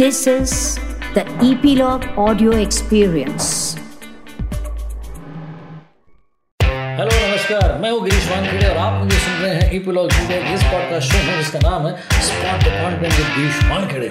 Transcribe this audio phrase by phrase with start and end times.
[0.00, 0.52] This is
[1.14, 3.48] the Epilogue Audio Experience.
[6.62, 10.62] Hello नमस्कार। मैं हूँ गिरीश वानखेड़े और आप मुझे सुन रहे हैं ईपीलॉग मीडिया इस
[10.72, 11.92] पॉडकास्ट शो में जिसका नाम है
[12.28, 14.08] spot content with Girish Wankhede.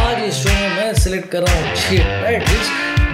[0.00, 2.70] आज इस शो में मैं सिलेक्ट कर रहा हूँ छह टाइटल्स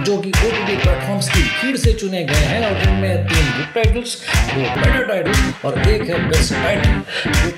[0.07, 3.73] जो कि ओ टी प्लेटफॉर्म्स की भीड़ से चुने गए हैं और जिनमें तीन गुड
[3.75, 4.15] टाइटल्स
[4.53, 7.51] दो बेटर टाइटल्स और एक है बेस्ट टाइटल टाइटल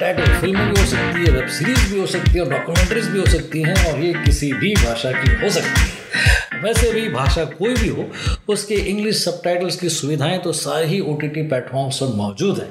[0.45, 3.61] फ़िल्म भी हो सकती है वेब सीरीज़ भी हो सकती है डॉक्यूमेंट्रीज भी हो सकती
[3.61, 7.87] हैं, और ये किसी भी भाषा की हो सकती है। वैसे भी भाषा कोई भी
[7.87, 8.05] हो,
[8.49, 12.69] उसके इंग्लिश सबटाइटल्स की सुविधाएँ तो सारे ही ओ टी टी प्लेटफॉर्म्स पर मौजूद है।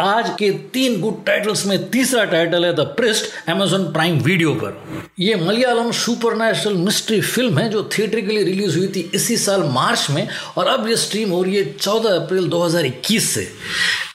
[0.00, 4.82] आज के तीन गुड टाइटल्स में तीसरा टाइटल है the priest Amazon Prime Video पर।
[5.20, 6.34] यह मलयालम सुपर
[6.76, 10.26] मिस्ट्री फ़िल्म है, जो थिएटर के लिए रिलीज़ हुई थी इसी साल मार्च में,
[10.56, 13.48] और अब ये स्ट्रीम हो रही है 14 अप्रैल 2021 से।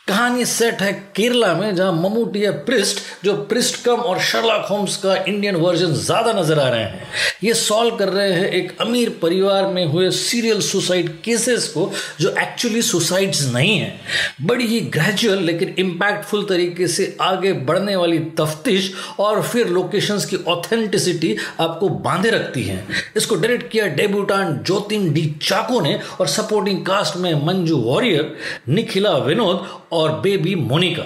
[0.08, 4.96] कहानी सेट है केरला में, जहाँ ममूटी है प्रिस्ट, जो प्रिस्ट कम और शर्लॉक होम्स
[4.98, 7.08] का इंडियन वर्जन ज़्यादा नज़र आ रहे हैं।
[7.44, 12.30] ये सॉल्व कर रहे हैं एक अमीर परिवार में हुए सीरियल सुसाइड केसेस को, जो
[12.40, 14.00] एक्चुअली सुसाइड्स नहीं है।
[14.42, 20.38] बड़ी ही ग्रेजुअल लेकिन इम्पैक्टफुल तरीके से आगे बढ़ने वाली तफ्तीश और फिर लोकेशंस की
[20.48, 22.86] ऑथेंटिसिटी आपको बांधे रखती है।
[23.18, 28.36] इसको डायरेक्ट किया डेब्यूटान ज्योतिन डी चाको ने और सपोर्टिंग कास्ट में मंजू वॉरियर,
[28.70, 31.06] निखिला विनोद और बेबी मोनिका।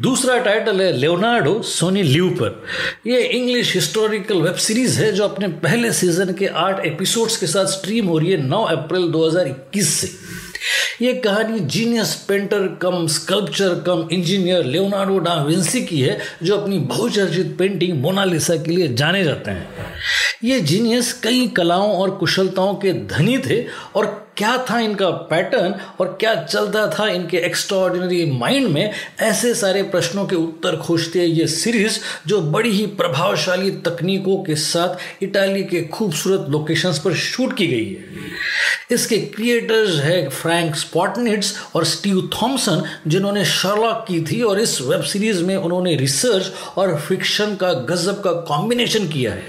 [0.00, 2.64] दूसरा टाइटल है लेोनार्डो सोनी ल्यू पर
[3.06, 7.66] यह इंग्लिश हिस्टोरिकल वेब सीरीज़ है जो अपने पहले सीज़न के आठ एपिसोड्स के साथ
[7.66, 10.10] स्ट्रीम हो रही है 9 अप्रैल 2021 से।
[11.04, 16.78] ये कहानी genius painter cum sculptor cum engineer Leonardo da Vinci की है, जो अपनी
[16.78, 19.68] बहुचर्चित पेंटिंग मोनालिसा के लिए जाने जाते हैं।
[20.44, 23.64] ये जीनियस कई कलाओं और कुशलताओं के धनी थे
[23.96, 28.90] और क्या था इनका पैटर्न और क्या चलता था इनके एक्स्ट्रॉर्डिनरी माइंड में?
[29.20, 34.54] ऐसे सारे प्रश्नों के उत्तर खोजते हैं ये सीरीज़ जो बड़ी ही प्रभावशाली तकनीकों के
[34.54, 38.04] साथ इटाली के खूबसूरत लोकेशंस पर शूट की गई है।
[38.90, 45.02] इसके क्रिएटर्स है फ्रैंक स्पॉटनिट्स और स्टीव थॉमसन जिन्होंने शर्लॉक की थी और इस वेब
[45.02, 49.42] सीरीज़ में उन्होंने रिसर्च और फिक्शन का, गजब का कॉम्बिनेशन किया है।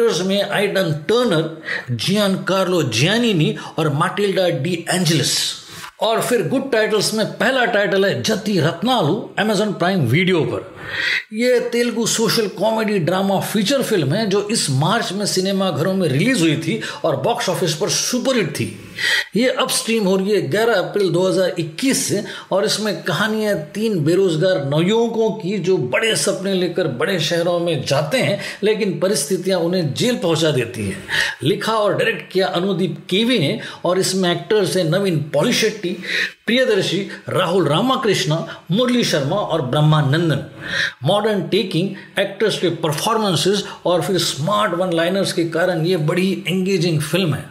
[0.00, 5.32] एक्टर्स में Aidan Turner Giancarlo Giannini और माटिल्डा डी एंजलिस
[6.00, 10.62] और फिर गुड टाइटल्स में पहला टाइटल है जति रत्नालू एमेजन प्राइम वीडियो पर.
[11.32, 16.40] यह Telugu social comedy drama feature film है जो इस मार्च में सिनेमाघरों में रिलीज़
[16.40, 18.68] हुई थी और बॉक्स ऑफ़िस पर सुपरहिट थी।
[19.36, 22.22] ये अब स्ट्रीम हो रही है। 11 अप्रैल 2021 से
[22.52, 28.18] और इसमें कहानियाँ तीन बेरोजगार नवयुवकों की जो बड़े सपने लेकर बड़े शहरों में जाते
[28.18, 30.96] हैं, लेकिन परिस्थितियाँ उन्हें जेल पहुँचा देती है।
[31.42, 35.96] लिखा और डायरेक्ट किया अनुदीप केवी ने और इसमें एक्टर्स हैं नवीन पॉलिशेट्टी,
[36.46, 38.36] प्रियदर्शी राहुल रामाकृष्ण,
[38.70, 40.44] मुरली शर्मा और ब्रह्मानंदन।
[41.04, 41.88] मॉडर्न टेकिंग
[42.20, 47.44] एक्टर्स के परफॉर्मेंसेस और फिर स्मार्ट वन लाइनर्स के कारण ये बड़ी एंगेजिंग फ़िल्म है।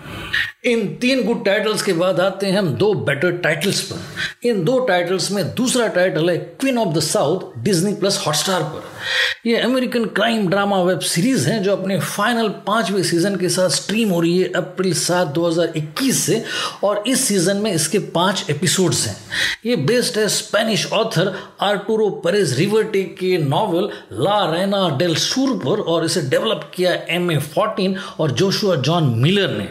[0.63, 4.79] इन तीन गुड टाइटल्स के बाद आते हैं हम दो बेटर टाइटल्स पर। इन दो
[4.79, 10.05] टाइटल्स में दूसरा टाइटल है Queen of the South Disney Plus Hotstar पर। यह American
[10.05, 14.37] crime drama web series है जो अपने फाइनल पाँचवें सीज़न के साथ स्ट्रीम हो रही
[14.37, 16.43] है अप्रैल सात 2021 से,
[16.83, 19.17] और इस सीज़न में इसके पाँच एपिसोड्स हैं।
[19.65, 25.81] ये बेस्ड है Spanish author Arturo Perez Reverte के नॉवल ला रेना डेल सूर पर,
[25.81, 29.67] और इसे डेवलप किया एम ए फोर्टीन और जोशुआ जॉन मिलर ने।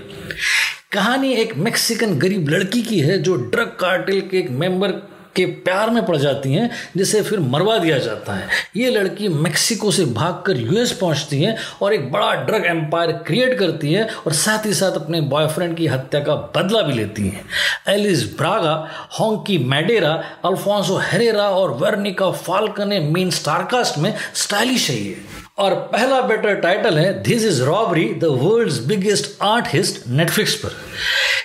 [0.92, 4.92] कहानी एक मैक्सिकन गरीब लड़की की है जो ड्रग कार्टेल के एक मेंबर
[5.36, 9.90] के प्यार में पड़ जाती हैं, जिसे फिर मरवा दिया जाता है। ये लड़की मेक्सिको
[9.90, 14.66] से भागकर यूएस पहुँचती है और एक बड़ा ड्रग एम्पायर क्रिएट करती है और साथ
[14.66, 17.44] ही साथ अपने बॉयफ्रेंड की हत्या का बदला भी लेती है।
[17.88, 18.74] एलिस ब्रागा
[19.20, 20.12] हॉन्की मैडेरा,
[20.44, 25.16] अल्फोंसो हेरेरा और वर्निका फाल्कने मेन स्टारकास्ट में स्टाइलिश है ये।
[25.58, 30.70] और पहला बेटर टाइटल है this is robbery the world biggest art heist Netflix पर।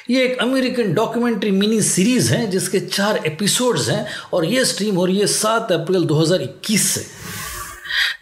[0.09, 5.05] ये एक अमेरिकन डॉक्यूमेंट्री मिनी सीरीज़ है, जिसके चार एपिसोड्स हैं, और ये स्ट्रीम हो
[5.05, 7.22] रही है सात अप्रैल 2021 से।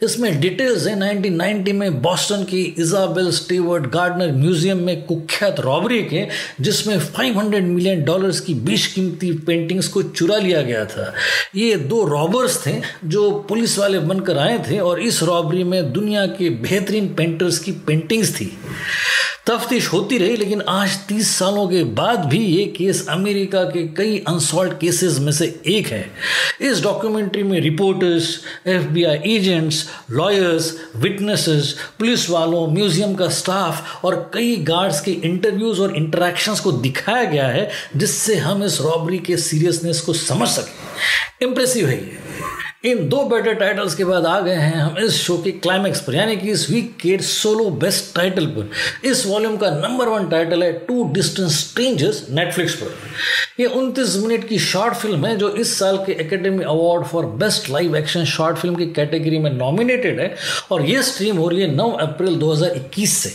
[0.04, 6.26] इसमें डिटेल्स है। 1990 में बॉस्टन की इजाबेल स्टीवर्ट गार्डनर म्यूज़ियम में कुख्यात रॉबरी के,
[6.62, 11.14] जिसमें 500 मिलियन डॉलर्स की बेशकीमती पेंटिंग्स को चुरा लिया गया था।
[11.56, 12.74] ये दो रॉबर्स थे
[13.06, 17.72] जो पुलिस वाले बनकर आए थे और इस रॉबरी में दुनिया के बेहतरीन पेंटर्स की
[17.72, 18.52] पेंटिंग्स थी।
[19.48, 24.18] तफ्तीश होती रही, लेकिन आज तीस सालों के बाद भी ये केस अमेरिका के कई
[24.28, 26.06] अनसॉल्व केसेस में से एक है।
[26.62, 28.30] इस डॉक्यूमेंट्री में reporters
[28.68, 35.96] FBI agents lawyers witnesses police वालों म्यूज़ियम का स्टाफ और कई गार्ड्स के इंटरव्यूज़ और
[35.96, 41.88] इंटरेक्शंस को दिखाया गया है, जिससे हम इस रॉबरी के सीरियसनेस को समझ सकें। इम्प्रेसिव
[41.88, 42.31] है ये।
[42.84, 46.16] इन दो बेटर टाइटल्स के बाद आ गए हैं हम इस शो के क्लाइमैक्स पर,
[46.16, 50.64] यानी कि इस वीक के सोलो बेस्ट टाइटल पर। इस वॉल्यूम का नंबर वन टाइटल
[50.64, 52.96] है टू डिस्टेंस स्ट्रेंजर्स नेटफ्लिक्स पर।
[53.60, 57.70] यह उनतीस मिनट की शॉर्ट फ़िल्म है, जो इस साल के Academy award for best
[57.70, 60.36] live action short film की कैटेगरी में नॉमिनेटेड है,
[60.72, 63.34] और यह स्ट्रीम हो रही है नौ अप्रैल 2021 से।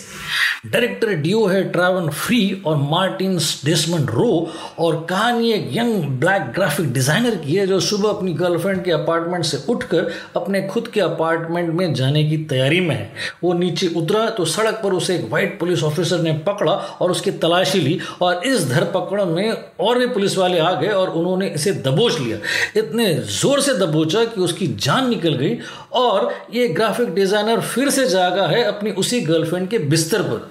[0.66, 4.30] डायरेक्टर डियो है ट्रैवन फ्री और मार्टिन डेसमंड रो
[4.78, 9.35] और कहानी एक यंग ब्लैक ग्राफिक डिज़ाइनर की है, जो सुबह अपनी गर्लफ्रेंड के अपार्टमेंट
[9.42, 13.10] से उठकर अपने खुद के अपार्टमेंट में जाने की तैयारी में है।
[13.44, 17.30] वो नीचे उतरा तो सड़क पर उसे एक वाइट पुलिस ऑफिसर ने पकड़ा और उसकी
[17.38, 19.50] तलाशी ली और इस धरपकड़ में
[19.80, 22.38] और भी पुलिस वाले आ गए और उन्होंने इसे दबोच लिया।
[22.76, 25.58] इतने ज़ोर से दबोचा कि उसकी जान निकल गई
[25.94, 30.48] और ये ग्राफिक डिज़ाइनर फिर से जागा है अपनी उसी गर्लफ्रेंड के बिस्तर पर।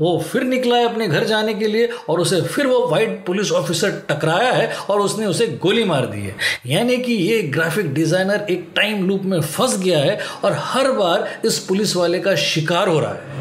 [0.00, 3.52] वो फिर निकला है अपने घर जाने के लिए और उसे फिर वो वाइट पुलिस
[3.52, 6.36] ऑफिसर टकराया है और उसने उसे गोली मार दी है।
[6.66, 11.28] यानी कि ये ग्राफिक डिज़ाइनर एक टाइम लूप में फंस गया है और हर बार
[11.44, 13.36] इस पुलिस वाले का शिकार हो रहा है।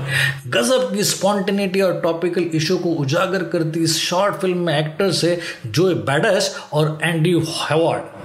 [0.48, 5.40] गजब की स्पॉन्टेनिटी और टॉपिकल इशू को उजागर करती इस शॉर्ट फ़िल्म में एक्टर्स है
[5.66, 8.16] जो बैडस और एंडी हैवार्ड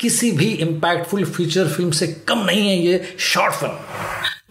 [0.00, 3.74] किसी भी इम्पैक्टफुल फीचर फ़िल्म से कम नहीं है ये शॉर्ट फ़िल्म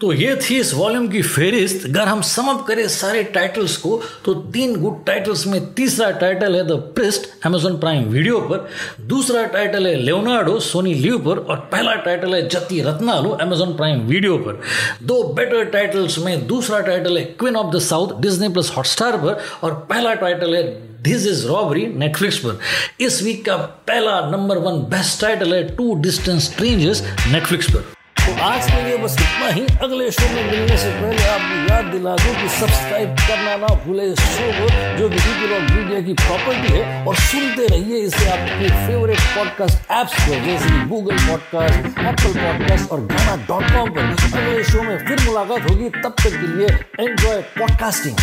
[0.02, 4.32] तो ये थी इस वॉल्यूम की फेरिस्त। अगर हम समअप करें सारे टाइटल्स को तो
[4.34, 8.68] तीन गुड टाइटल्स में तीसरा टाइटल है the priest Amazon Prime Video पर।
[9.06, 14.00] दूसरा टाइटल है लेओनार्डो सोनी लिव पर। और पहला टाइटल है जति रत्नालू अमेजोन प्राइम
[14.00, 14.60] वीडियो पर।
[15.02, 19.40] दो बेटर टाइटल्स में दूसरा टाइटल है Queen of the South Disney Plus Hotstar पर।
[19.62, 20.62] और पहला टाइटल है
[21.02, 22.58] दिस इज़ रॉबरी नेटफ्लिक्स पर।
[23.00, 23.56] इस वीक का
[23.88, 27.90] पहला नंबर वन बेस्ट टाइटल है टू डिस्टेंस स्ट्रेंजर्स नेटफ्लिक्स पर।
[28.42, 32.14] आज के लिए बस इतना ही। अगले शो में मिलने से पहले आपको याद दिला
[32.16, 34.66] दूँ कि सब्सक्राइब करना ना भूले शो को,
[34.98, 40.14] जो डिजिटल और मीडिया की प्रॉपर्टी है, और सुनते रहिए इसे आपके फेवरेट पॉडकास्ट एप्स
[40.22, 45.26] पर जैसे गूगल पॉडकास्ट एप्पल पॉडकास्ट और गाना डॉट कॉम पर। अगले शो में फिर
[45.26, 48.16] मुलाकात होगी। तब तक के लिए एंजॉय पॉडकास्टिंग